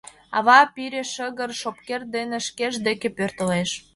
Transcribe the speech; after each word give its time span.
Ава 0.37 0.59
пире 0.73 1.03
шыгыр 1.13 1.51
шопкер 1.61 2.01
дене 2.15 2.37
шкеж 2.47 2.73
деке 2.87 3.07
пӧртылеш. 3.17 3.69